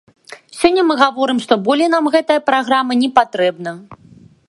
Сёння 0.59 0.85
мы 0.91 0.95
гаворым, 1.01 1.37
што 1.45 1.53
болей 1.67 1.89
нам 1.97 2.11
гэтая 2.17 2.39
праграма 2.51 3.01
не 3.03 3.09
патрэбна. 3.21 3.71